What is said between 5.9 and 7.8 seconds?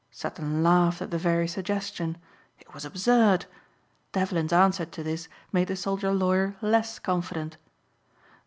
lawyer less confident.